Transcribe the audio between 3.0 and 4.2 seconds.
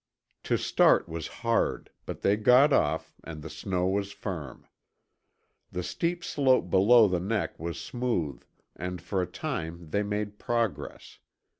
and the snow was